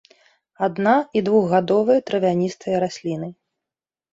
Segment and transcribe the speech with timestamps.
[0.67, 3.29] Адна- і двухгадовыя травяністыя расліны.